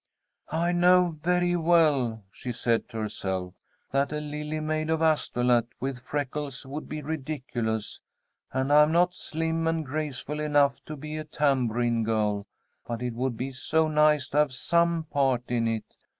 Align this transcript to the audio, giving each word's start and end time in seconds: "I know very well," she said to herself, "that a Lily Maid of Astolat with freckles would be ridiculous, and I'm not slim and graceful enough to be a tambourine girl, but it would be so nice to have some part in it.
"I 0.49 0.71
know 0.71 1.19
very 1.21 1.55
well," 1.55 2.23
she 2.31 2.51
said 2.53 2.89
to 2.89 2.97
herself, 2.97 3.53
"that 3.91 4.11
a 4.11 4.19
Lily 4.19 4.59
Maid 4.59 4.89
of 4.89 5.03
Astolat 5.03 5.67
with 5.79 5.99
freckles 5.99 6.65
would 6.65 6.89
be 6.89 7.03
ridiculous, 7.03 7.99
and 8.51 8.73
I'm 8.73 8.91
not 8.91 9.13
slim 9.13 9.67
and 9.67 9.85
graceful 9.85 10.39
enough 10.39 10.83
to 10.85 10.95
be 10.95 11.17
a 11.17 11.23
tambourine 11.23 12.03
girl, 12.03 12.47
but 12.87 13.03
it 13.03 13.13
would 13.13 13.37
be 13.37 13.51
so 13.51 13.87
nice 13.87 14.27
to 14.29 14.37
have 14.37 14.53
some 14.55 15.03
part 15.03 15.43
in 15.49 15.67
it. 15.67 15.85